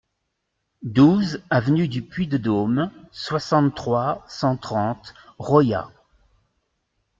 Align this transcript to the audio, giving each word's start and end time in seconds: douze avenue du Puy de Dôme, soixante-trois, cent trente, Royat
douze 0.81 1.43
avenue 1.51 1.87
du 1.87 2.01
Puy 2.01 2.25
de 2.25 2.37
Dôme, 2.39 2.91
soixante-trois, 3.11 4.23
cent 4.27 4.57
trente, 4.57 5.13
Royat 5.37 5.91